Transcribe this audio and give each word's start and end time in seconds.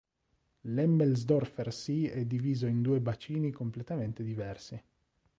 L'Hemmelsdorfer 0.61 1.71
See 1.71 2.09
è 2.11 2.25
diviso 2.25 2.65
in 2.65 2.81
due 2.81 2.99
bacini 3.01 3.51
completamente 3.51 4.23
diversi. 4.23 4.83